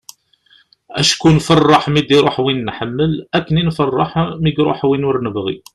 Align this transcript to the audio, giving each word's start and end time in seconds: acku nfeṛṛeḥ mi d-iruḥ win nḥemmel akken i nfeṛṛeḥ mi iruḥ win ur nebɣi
acku 1.01 1.27
nfeṛṛeḥ 1.37 1.83
mi 1.93 2.01
d-iruḥ 2.07 2.35
win 2.43 2.65
nḥemmel 2.69 3.13
akken 3.37 3.59
i 3.61 3.63
nfeṛṛeḥ 3.67 4.11
mi 4.41 4.51
iruḥ 4.61 4.79
win 4.89 5.07
ur 5.09 5.15
nebɣi 5.25 5.57